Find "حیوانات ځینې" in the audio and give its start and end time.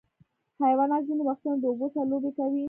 0.63-1.23